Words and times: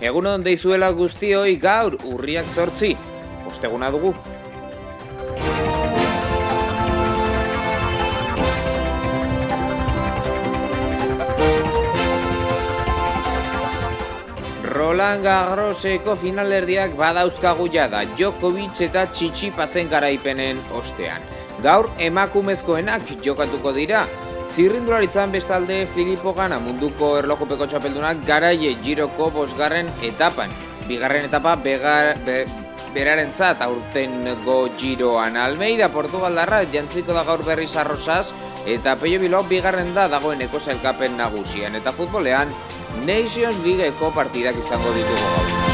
Egunon 0.00 0.40
deizuela 0.40 0.88
guztioi 0.96 1.58
gaur 1.60 1.98
urriak 2.08 2.46
zortzi. 2.54 2.94
Osteguna 3.50 3.90
dugu. 3.92 4.14
Roland 14.70 15.20
Garroseko 15.26 16.16
finalerdiak 16.16 16.96
badauzkagu 16.96 17.68
jada 17.74 18.00
Djokovic 18.14 18.80
eta 18.88 19.04
Txitsipazen 19.12 19.92
garaipenen 19.92 20.64
ostean. 20.80 21.20
Gaur 21.60 21.90
emakumezkoenak 22.00 23.18
jokatuko 23.20 23.76
dira, 23.76 24.06
Zirrindularitzan 24.50 25.30
bestalde 25.30 25.86
Filipo 25.94 26.32
Gana 26.34 26.58
munduko 26.58 27.12
erlojupeko 27.20 27.68
txapeldunak 27.70 28.24
garaie 28.26 28.72
giroko 28.82 29.28
bosgarren 29.30 29.86
etapan. 30.02 30.50
Bigarren 30.88 31.28
etapa 31.28 31.54
begar, 31.54 32.16
be, 32.26 32.42
beraren 32.90 33.30
zat 33.30 33.62
aurten 33.62 34.26
go 34.44 34.64
giroan 34.76 35.38
Almeida 35.38 35.92
Portugaldarra 35.94 36.64
jantziko 36.72 37.14
da 37.14 37.22
gaur 37.28 37.46
berri 37.46 37.68
sarrosaz 37.70 38.32
eta 38.66 38.96
Peio 38.98 39.22
Bilbao 39.22 39.46
bigarren 39.46 39.94
da 39.94 40.08
dagoeneko 40.10 40.58
zelkapen 40.58 41.14
nagusian 41.20 41.78
eta 41.78 41.94
futbolean 41.94 42.50
Nations 43.06 43.62
Leagueko 43.62 44.10
partidak 44.10 44.58
izango 44.58 44.96
ditugu 44.98 45.36
gaur. 45.36 45.69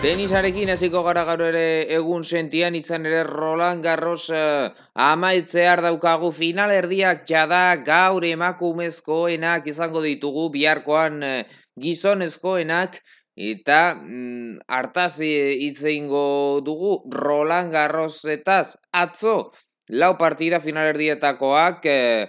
Tenisarekin 0.00 0.70
hasiko 0.72 1.02
gara 1.04 1.26
gaur 1.28 1.42
ere 1.44 1.84
egun 1.92 2.22
sentian 2.24 2.72
izan 2.78 3.04
ere 3.04 3.18
Roland 3.26 3.84
Garros 3.84 4.30
uh, 4.32 4.70
amaitzear 4.96 5.82
daukagu 5.84 6.30
final 6.32 6.70
erdiak 6.72 7.26
jada 7.28 7.74
gaur 7.84 8.24
emakumezkoenak 8.24 9.66
izango 9.68 10.00
ditugu 10.00 10.46
biharkoan 10.54 11.18
uh, 11.20 11.42
gizonezkoenak 11.84 12.96
eta 13.36 13.80
mm, 13.98 14.62
hartaz 14.72 15.20
itzeingo 15.20 16.62
dugu 16.64 16.94
Roland 17.12 17.68
Garrosetaz 17.76 18.78
atzo 19.02 19.50
lau 19.92 20.14
partida 20.16 20.62
final 20.64 20.88
erdietakoak 20.94 21.90
uh, 21.92 22.24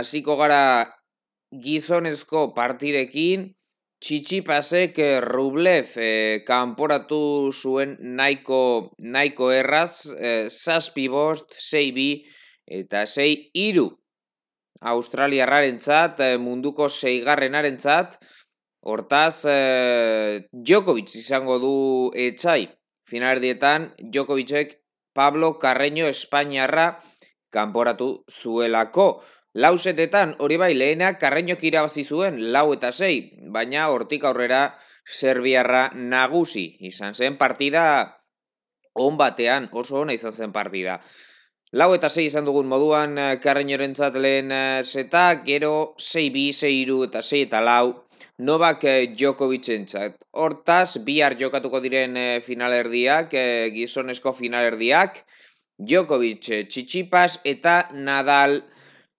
hasiko 0.00 0.38
gara 0.40 0.62
gizonezko 1.68 2.54
partidekin 2.56 3.50
Txitsipasek 4.04 4.98
Rublev 5.24 5.94
eh, 5.96 6.42
kanporatu 6.44 7.48
zuen 7.56 7.94
nahiko, 8.18 8.92
nahiko 9.00 9.46
erraz, 9.48 10.04
eh, 10.12 10.50
zazpi 10.52 11.06
bost, 11.08 11.54
zei 11.56 11.86
bi, 11.96 12.08
eta 12.68 13.06
zei 13.06 13.48
iru. 13.56 13.86
Australiarraren 14.92 15.80
zat, 15.80 16.20
eh, 16.20 16.36
munduko 16.36 16.90
zeigarrenaren 16.90 17.78
zat, 17.80 18.18
hortaz, 18.84 19.46
eh, 19.48 20.44
Djokovic 20.52 21.16
izango 21.16 21.56
du 21.58 21.76
etxai. 22.12 22.68
Finaldietan, 23.08 23.94
Djokovicek 23.96 24.82
Pablo 25.16 25.54
Carreño 25.58 26.04
Espainiarra 26.12 27.00
kanporatu 27.48 28.24
zuelako. 28.28 29.22
Lausetetan 29.54 30.34
hori 30.42 30.56
bai 30.58 30.72
lehenak 30.74 31.20
karreinok 31.22 31.60
irabazi 31.62 32.02
zuen 32.02 32.40
lau 32.52 32.72
eta 32.74 32.90
sei, 32.90 33.30
baina 33.54 33.86
hortik 33.92 34.24
aurrera 34.26 34.64
Serbiarra 35.06 35.90
nagusi 35.94 36.64
izan 36.88 37.14
zen 37.14 37.36
partida 37.38 37.84
on 38.98 39.16
batean, 39.16 39.68
oso 39.72 40.00
ona 40.00 40.14
izan 40.14 40.32
zen 40.32 40.52
partida. 40.52 40.98
Lau 41.74 41.92
eta 41.94 42.08
sei 42.08 42.26
izan 42.26 42.46
dugun 42.46 42.66
moduan 42.70 43.18
eh, 43.18 43.38
karreinoren 43.42 43.94
lehen 44.14 44.50
zeta, 44.82 45.32
eh, 45.32 45.40
gero 45.46 45.94
sei 45.98 46.30
bi, 46.30 46.52
sei 46.52 46.80
iru 46.82 47.04
eta 47.04 47.22
sei 47.22 47.42
eta 47.42 47.60
lau, 47.60 48.06
Novak 48.38 48.84
eh, 48.84 49.06
Djokovic 49.14 49.68
entzat. 49.68 50.18
Hortaz, 50.32 50.98
bihar 51.04 51.36
jokatuko 51.38 51.80
diren 51.80 52.42
finalerdiak, 52.42 53.30
gizonesko 53.74 54.32
finalerdiak, 54.32 55.24
Djokovic, 55.78 56.68
Txitsipas 56.68 57.40
eta 57.44 57.88
Nadal 57.92 58.62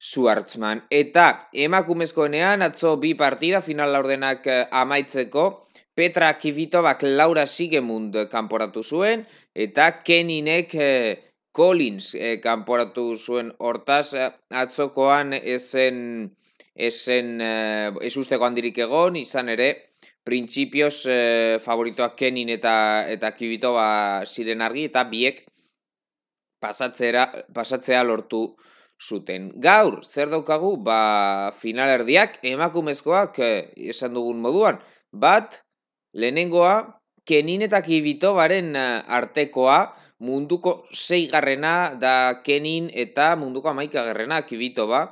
Schwartzman. 0.05 0.83
Eta 0.93 1.49
emakumezkoenean 1.65 2.61
atzo 2.61 2.95
bi 3.01 3.15
partida 3.17 3.61
final 3.65 3.93
laurdenak 3.95 4.47
eh, 4.47 4.65
amaitzeko 4.69 5.45
Petra 5.95 6.33
Kivitobak 6.37 7.05
Laura 7.07 7.45
Sigemund 7.49 8.17
kanporatu 8.29 8.83
zuen 8.83 9.23
eta 9.55 9.87
Keninek 10.05 10.75
eh, 10.77 11.15
Collins 11.55 12.11
eh, 12.19 12.37
kanporatu 12.43 13.15
zuen 13.17 13.49
hortaz 13.57 14.13
atzokoan 14.51 15.33
ezen 15.39 16.29
ezen 16.75 17.39
ez 17.41 18.13
usteko 18.19 18.45
handirik 18.45 18.77
egon 18.83 19.15
izan 19.15 19.49
ere 19.49 19.69
printzipioz 20.27 21.07
favoritoak 21.63 22.17
Kenin 22.19 22.51
eta 22.51 22.75
eta 23.09 23.31
Kivitoba 23.39 23.87
ziren 24.27 24.61
argi 24.61 24.85
eta 24.91 25.05
biek 25.07 25.45
pasatzera 26.59 27.29
pasatzea 27.55 28.03
lortu 28.03 28.43
zuten. 29.05 29.51
Gaur, 29.61 30.01
zer 30.03 30.31
daukagu, 30.33 30.75
ba, 30.81 31.51
finalerdiak 31.61 32.39
emakumezkoak 32.43 33.39
eh, 33.39 33.59
esan 33.93 34.17
dugun 34.17 34.41
moduan. 34.41 34.81
Bat, 35.13 35.61
lehenengoa, 36.17 36.97
kenin 37.25 37.65
eta 37.65 37.81
kibito 37.85 38.33
baren 38.37 38.73
eh, 38.75 39.03
artekoa, 39.05 39.79
munduko 40.25 40.85
zeigarrena 40.93 41.95
da 41.99 42.41
kenin 42.45 42.89
eta 42.93 43.35
munduko 43.35 43.69
amaika 43.69 44.05
garrena 44.07 44.41
kibito 44.47 44.87
ba, 44.87 45.05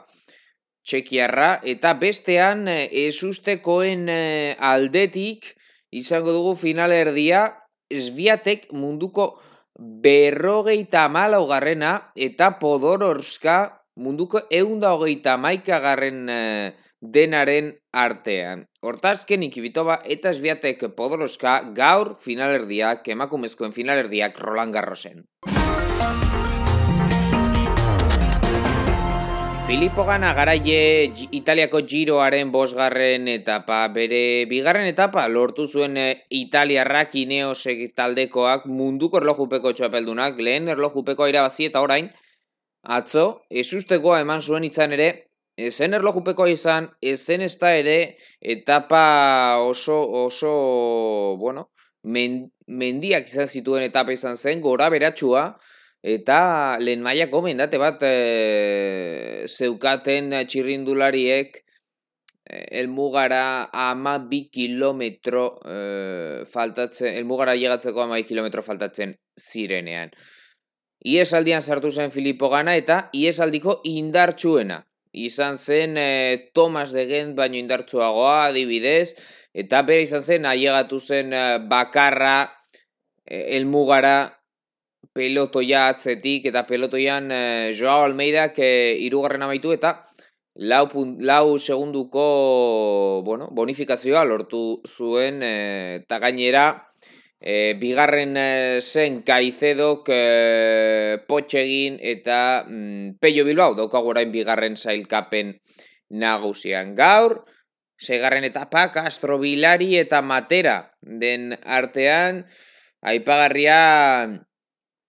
txekiarra, 0.84 1.60
eta 1.64 1.94
bestean 2.00 2.68
eh, 2.68 2.88
ezustekoen 3.08 4.08
eh, 4.12 4.56
aldetik 4.60 5.54
izango 5.94 6.34
dugu 6.36 6.56
finalerdia, 6.60 7.48
esbiatek 7.94 8.72
munduko 8.74 9.34
berrogeita 9.78 11.08
malau 11.10 11.46
garrena 11.50 12.12
eta 12.16 12.54
podororska 12.60 13.83
munduko 13.96 14.42
eunda 14.50 14.94
hogeita 14.94 15.38
maika 15.38 15.80
garren 15.80 16.30
eh, 16.30 16.74
denaren 17.04 17.74
artean. 17.92 18.66
Hortazken 18.82 19.44
ikibitoba 19.44 20.00
eta 20.06 20.32
esbiatek 20.34 20.88
podororska 20.96 21.60
gaur 21.76 22.16
finalerdiak, 22.20 23.08
emakumezkoen 23.08 23.76
finalerdiak 23.76 24.40
Roland 24.40 24.74
Garrosen. 24.74 25.26
Filippo 29.64 30.04
Gana 30.06 30.34
garaie 30.36 31.14
Italiako 31.32 31.80
giroaren 31.88 32.52
bosgarren 32.52 33.30
etapa, 33.32 33.88
bere 33.96 34.46
bigarren 34.46 34.86
etapa 34.90 35.24
lortu 35.32 35.66
zuen 35.68 35.96
eh, 35.98 36.26
Italiarrak 36.30 37.16
ineosek 37.16 37.94
taldekoak 37.96 38.68
munduko 38.68 39.22
erlojupeko 39.22 39.72
txapeldunak, 39.74 40.38
lehen 40.38 40.68
erlojupeko 40.70 41.30
irabazi 41.32 41.72
eta 41.72 41.82
orain, 41.82 42.12
atzo, 42.84 43.44
ezustekoa 43.50 44.20
eman 44.24 44.42
zuen 44.42 44.64
izan 44.68 44.94
ere, 44.96 45.10
ezen 45.58 45.94
erlojupeko 45.94 46.48
izan, 46.52 46.90
ezen 47.02 47.42
ez 47.42 47.56
da 47.62 47.74
ere, 47.78 48.18
etapa 48.40 49.60
oso, 49.64 50.00
oso, 50.26 50.54
bueno, 51.40 51.70
mendiak 52.04 53.30
izan 53.30 53.48
zituen 53.48 53.84
etapa 53.88 54.12
izan 54.12 54.36
zen, 54.36 54.62
gora 54.62 54.90
beratxua, 54.92 55.54
Eta 56.04 56.76
lehen 56.84 57.00
mailako 57.00 57.40
mendate 57.46 57.80
bat 57.80 58.02
e, 58.04 59.48
zeukaten 59.48 60.34
txirrindulariek 60.52 61.56
e, 61.56 62.58
elmugara 62.82 63.70
ama 63.72 64.18
bi 64.20 64.42
kilometro 64.52 65.46
e, 65.64 65.78
faltatzen, 66.52 67.16
elmugara 67.22 67.56
llegatzeko 67.56 68.04
ama 68.04 68.20
bi 68.20 68.28
kilometro 68.28 68.66
faltatzen 68.68 69.16
zirenean. 69.40 70.12
Iesaldian 71.04 71.62
sartu 71.62 71.92
zen 71.92 72.12
Filipo 72.12 72.50
Gana 72.50 72.76
eta 72.80 73.10
iesaldiko 73.14 73.82
indartsuena. 73.84 74.84
Izan 75.14 75.58
zen 75.58 75.98
e, 75.98 76.50
Tomas 76.54 76.92
de 76.92 77.06
Gent 77.06 77.36
baino 77.38 77.60
indartsuagoa 77.60 78.48
adibidez, 78.48 79.14
eta 79.54 79.84
bere 79.86 80.08
izan 80.08 80.24
zen 80.24 80.48
ailegatu 80.50 81.00
zen 81.00 81.36
bakarra 81.70 82.38
e, 83.26 83.58
elmugara 83.60 84.16
pelotoia 85.14 85.88
atzetik 85.94 86.48
eta 86.50 86.66
pelotoian 86.68 87.30
eh, 87.32 87.74
Joao 87.78 88.08
Almeidak 88.08 88.58
eh, 88.60 88.98
irugarren 89.06 89.46
amaitu 89.46 89.74
eta 89.76 89.94
lau, 90.56 90.88
lau 91.20 91.60
segunduko 91.60 93.22
bueno, 93.26 93.50
bonifikazioa 93.54 94.26
lortu 94.26 94.82
zuen 94.90 95.42
eh, 95.46 96.02
eta 96.02 96.20
gainera 96.20 96.66
eh, 97.44 97.76
bigarren 97.76 98.38
eh, 98.40 98.80
zen 98.80 99.20
kaizedok 99.28 100.08
eh, 100.16 101.20
potxegin 101.28 102.00
eta 102.00 102.64
mm, 102.64 103.20
peio 103.20 103.44
bilbao 103.44 103.76
daukagu 103.76 104.16
orain 104.16 104.32
bigarren 104.32 104.80
zailkapen 104.80 105.58
nagusian. 106.16 106.96
Gaur 106.96 107.44
segarren 108.00 108.48
etapa 108.48 108.90
Castro 108.96 109.38
Bilari 109.44 109.98
eta 110.00 110.24
Matera 110.24 110.96
den 111.04 111.52
artean 111.68 112.46
aipagarria 113.04 114.40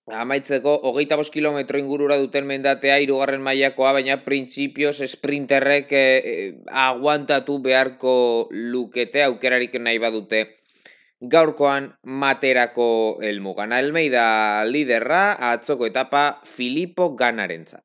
Amaitzeko, 0.05 0.75
hogeita 0.85 1.17
bost 1.17 1.33
kilometro 1.33 1.79
ingurura 1.81 2.19
duten 2.21 2.45
mendatea, 2.45 2.99
irugarren 3.01 3.41
mailakoa, 3.41 3.95
baina 3.97 4.19
printzipioz 4.21 4.99
sprinterrek 5.09 5.95
eh, 5.97 6.61
aguantatu 6.69 7.57
beharko 7.65 8.13
lukete, 8.53 9.23
aukerarik 9.25 9.79
nahi 9.81 9.97
badute 10.03 10.43
gaurkoan 11.31 11.93
materako 12.05 13.19
elmugan. 13.23 13.73
Almeida 13.73 14.65
liderra, 14.69 15.37
atzoko 15.53 15.87
etapa, 15.87 16.41
Filipo 16.45 17.15
Ganarentzat. 17.17 17.85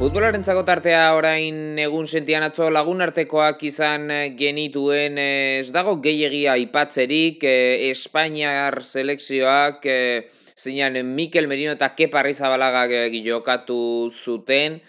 Futbolaren 0.00 0.40
tartea 0.40 1.12
orain 1.12 1.76
egun 1.76 2.06
sentian 2.06 2.42
atzo 2.42 2.70
lagun 2.72 3.02
artekoak 3.04 3.62
izan 3.68 4.08
genituen 4.32 5.18
ez 5.20 5.68
dago 5.76 5.98
gehiagia 6.00 6.54
aipatzerik 6.56 7.44
eh, 7.44 7.90
Espainiar 7.90 8.80
selekzioak 8.80 9.84
eh, 9.84 10.30
zinean 10.56 10.96
Mikel 11.04 11.48
Merino 11.48 11.72
eta 11.76 11.90
Kepa 11.94 12.22
Rizabalagak 12.24 12.90
eh, 12.90 13.20
jokatu 13.20 14.10
zuten. 14.10 14.80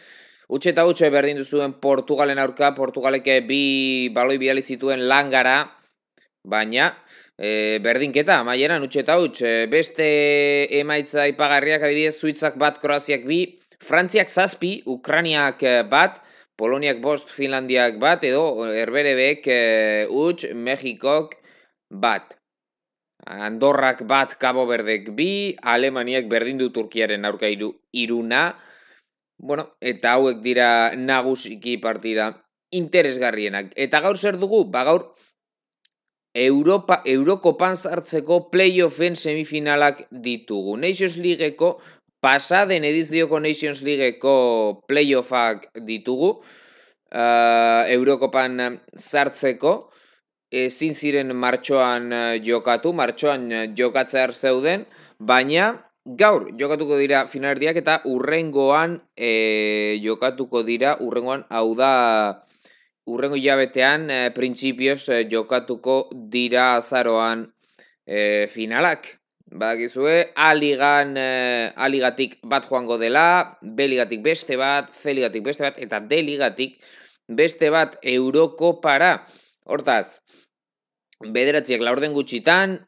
Utxe 0.52 0.74
eta 0.74 0.84
utxe 0.84 1.08
berdin 1.14 1.38
duzuen 1.40 1.78
Portugalen 1.80 2.40
aurka, 2.42 2.74
Portugalek 2.76 3.30
bi 3.48 4.10
baloi 4.12 4.36
bidali 4.38 4.62
zituen 4.62 5.06
langara, 5.08 5.62
baina 6.44 6.90
e, 7.38 7.80
berdinketa, 7.80 8.42
maieran 8.44 8.84
utxe 8.84 9.06
eta 9.06 9.16
utxe, 9.22 9.52
beste 9.72 10.08
emaitza 10.82 11.28
ipagarriak 11.32 11.86
adibidez, 11.88 12.18
Zuitzak 12.20 12.58
bat, 12.60 12.82
Kroaziak 12.82 13.24
bi, 13.30 13.46
Frantziak 13.82 14.30
zazpi, 14.30 14.82
Ukraniak 14.86 15.64
eh, 15.64 15.82
bat, 15.88 16.20
Poloniak 16.60 17.00
bost, 17.02 17.32
Finlandiak 17.34 17.96
bat, 18.02 18.22
edo 18.28 18.68
Herberebek 18.68 19.48
e, 19.48 19.62
utx, 20.06 20.52
Mexikok 20.54 21.40
bat. 21.90 22.36
Andorrak 23.26 24.04
bat, 24.10 24.36
Cabo 24.42 24.68
Berdek 24.70 25.10
bi, 25.18 25.56
Alemaniak 25.64 26.28
berdin 26.30 26.60
du 26.60 26.70
Turkiaren 26.74 27.26
aurka 27.26 27.50
iru, 27.50 27.72
iruna. 27.94 28.52
Bueno, 29.42 29.72
eta 29.82 30.14
hauek 30.14 30.44
dira 30.46 30.94
nagusiki 30.94 31.80
partida 31.82 32.30
interesgarrienak. 32.70 33.72
Eta 33.76 34.00
gaur 34.04 34.20
zer 34.22 34.38
dugu? 34.38 34.68
Ba 34.70 34.84
gaur 34.86 35.08
Europa, 36.38 37.02
Eurokopan 37.06 37.76
zartzeko 37.76 38.52
playoffen 38.54 39.18
semifinalak 39.18 40.06
ditugu. 40.12 40.78
Nations 40.78 41.18
Leagueko 41.18 41.80
pasaden 42.22 42.86
edizioko 42.86 43.42
Nations 43.42 43.82
Leagueko 43.82 44.86
playoffak 44.88 45.72
ditugu, 45.90 46.38
uh, 47.12 47.84
Eurokopan 47.90 48.78
sartzeko, 48.96 49.90
ezin 50.52 50.94
ziren 50.94 51.34
martxoan 51.36 52.12
uh, 52.14 52.36
jokatu, 52.46 52.94
martxoan 52.94 53.50
uh, 53.52 53.66
jokatzear 53.76 54.38
zeuden, 54.38 54.86
baina 55.18 55.74
gaur 56.06 56.50
jokatuko 56.58 56.98
dira 56.98 57.26
finalerdiak 57.30 57.78
eta 57.84 58.02
urrengoan 58.10 59.00
e, 59.16 59.98
jokatuko 60.04 60.64
dira, 60.66 60.98
urrengoan 61.00 61.46
hau 61.50 61.76
da 61.78 61.94
urrengo 63.06 63.38
hilabetean 63.38 64.10
e, 64.10 64.20
printzipioz 64.34 65.28
jokatuko 65.30 66.10
dira 66.14 66.76
azaroan 66.78 67.50
e, 68.06 68.48
finalak. 68.50 69.22
Badakizue, 69.52 70.32
aligan, 70.40 71.18
eh, 71.20 71.74
aligatik 71.76 72.38
bat 72.48 72.64
joango 72.64 72.96
dela, 72.98 73.58
beligatik 73.62 74.22
beste 74.24 74.56
bat, 74.56 74.94
zeligatik 74.96 75.44
beste 75.44 75.66
bat, 75.66 75.76
eta 75.76 76.00
deligatik 76.00 76.78
beste 77.28 77.68
bat 77.70 77.98
euroko 78.02 78.78
para. 78.80 79.26
Hortaz, 79.68 80.22
bederatziak 81.20 81.84
laurden 81.84 82.16
gutxitan, 82.16 82.80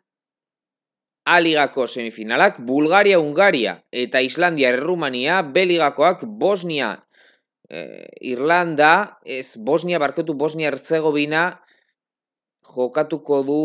aligako 1.25 1.87
semifinalak, 1.87 2.59
Bulgaria, 2.59 3.19
Ungaria 3.19 3.79
eta 3.91 4.21
Islandia, 4.21 4.69
Errumania, 4.69 5.41
beligakoak, 5.41 6.25
Bosnia, 6.27 7.05
eh, 7.69 8.07
Irlanda, 8.21 9.19
ez 9.23 9.55
Bosnia, 9.57 9.99
barkotu 9.99 10.33
Bosnia, 10.33 10.67
Ertzegobina, 10.67 11.63
jokatuko 12.63 13.43
du 13.43 13.61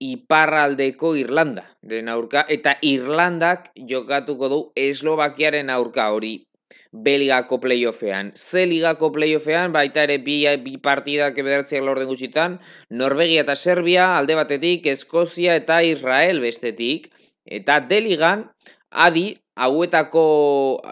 iparraldeko 0.00 1.12
Irlanda 1.20 1.66
den 1.82 2.08
aurka 2.08 2.44
eta 2.48 2.76
Irlandak 2.82 3.68
jokatuko 3.88 4.48
du 4.48 4.60
Eslovakiaren 4.76 5.70
aurka 5.70 6.08
hori 6.14 6.46
Belgako 6.92 7.60
playoffean. 7.60 8.32
Ze 8.34 8.66
ligako 8.66 9.12
playoffean 9.12 9.72
baita 9.72 10.04
ere 10.06 10.18
bi, 10.18 10.42
bi 10.64 10.76
partidak 10.82 11.38
ebedertziak 11.38 11.84
lorden 11.84 12.08
gutxitan, 12.10 12.58
Norvegia 12.90 13.44
eta 13.46 13.56
Serbia 13.56 14.16
alde 14.18 14.36
batetik, 14.38 14.86
Eskozia 14.86 15.54
eta 15.60 15.82
Israel 15.86 16.40
bestetik, 16.40 17.10
eta 17.44 17.80
deligan 17.80 18.48
adi 18.90 19.38
hauetako, 19.60 20.24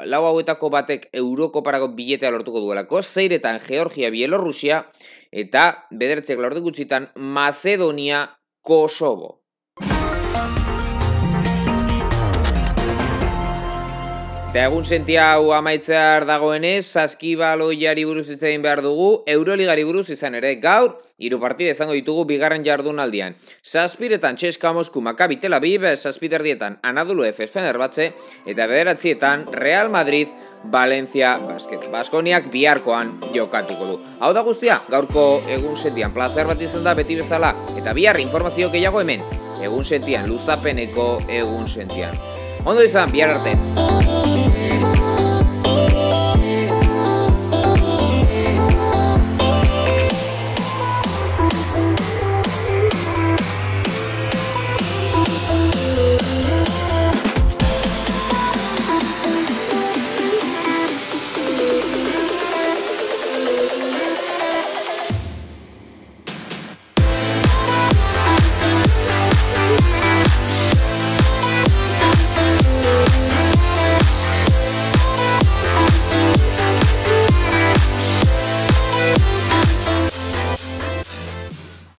lau 0.07 0.23
hauetako 0.29 0.71
batek 0.71 1.09
Euroko 1.13 1.63
parako 1.65 1.91
biletea 1.97 2.31
lortuko 2.31 2.61
duelako, 2.61 3.03
zeiretan 3.03 3.61
Georgia, 3.65 4.11
Bielorrusia, 4.11 4.85
eta 5.33 5.89
bedertziak 5.91 6.41
lorden 6.41 6.67
gutxitan 6.67 7.11
Macedonia 7.17 8.27
Kosovo. 8.63 9.38
Eta 14.59 14.67
egun 14.67 14.83
sentia 14.83 15.25
hau 15.37 15.53
amaitzear 15.55 16.25
dagoenez, 16.27 16.81
saskibaloiari 16.91 18.03
buruz 18.03 18.25
izan 18.35 18.65
behar 18.65 18.81
dugu, 18.83 19.21
Euroligari 19.31 19.85
buruz 19.87 20.09
izan 20.11 20.35
ere, 20.35 20.57
gaur, 20.59 20.97
hiru 21.23 21.39
partide 21.39 21.77
izango 21.77 21.95
ditugu 21.95 22.25
bigarren 22.27 22.65
jardunaldian. 22.67 23.37
Zazpiretan 23.63 24.35
Txeska 24.35 24.73
Mosku 24.75 24.99
Makabi 24.99 25.37
Tel 25.39 25.55
Aviv, 25.55 25.87
zazpiterdietan 25.95 26.81
Anadolu 26.83 27.23
Efes 27.29 27.53
Fenerbahce, 27.53 28.09
eta 28.51 28.67
bederatzietan 28.67 29.47
Real 29.55 29.93
Madrid 29.95 30.35
Valencia 30.65 31.37
Basket. 31.39 31.87
Baskoniak 31.93 32.51
biharkoan 32.51 33.15
jokatuko 33.37 33.93
du. 33.93 34.01
Hau 34.19 34.33
da 34.35 34.43
guztia, 34.43 34.81
gaurko 34.91 35.29
egun 35.47 35.79
sentian 35.79 36.11
plazer 36.11 36.51
bat 36.51 36.67
izan 36.67 36.83
da 36.83 36.97
beti 36.99 37.21
bezala, 37.23 37.55
eta 37.79 37.95
bihar 37.95 38.19
informazio 38.19 38.75
gehiago 38.75 39.07
hemen, 39.07 39.23
egun 39.63 39.87
sentian, 39.87 40.27
luzapeneko 40.27 41.13
egun 41.29 41.71
sentian. 41.71 42.19
Ondo 42.67 42.83
izan, 42.83 43.15
bihar 43.15 43.39
arte. 43.39 43.98